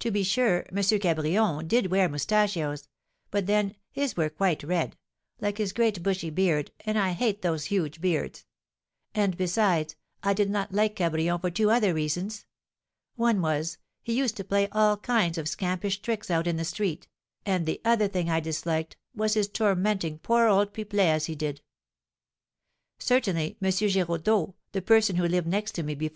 [0.00, 0.76] To be sure, M.
[0.76, 2.86] Cabrion did wear moustachios,
[3.30, 4.94] but then, his were quite red,
[5.40, 8.44] like his great bushy beard, and I hate those huge beards;
[9.14, 12.44] and besides, I did not like Cabrion for two other reasons;
[13.16, 17.08] one was, he used to play all kinds of scampish tricks out in the street,
[17.46, 21.62] and the other thing I disliked was his tormenting poor old Pipelet as he did.
[22.98, 23.70] Certainly, M.
[23.70, 26.12] Giraudeau, the person who lived next to me before M.